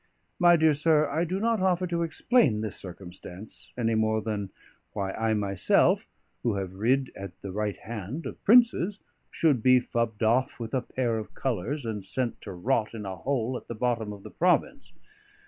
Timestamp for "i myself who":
5.11-6.55